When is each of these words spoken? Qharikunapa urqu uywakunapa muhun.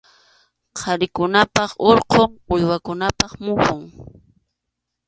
Qharikunapa 0.77 1.63
urqu 1.89 2.21
uywakunapa 2.53 3.25
muhun. 3.43 3.83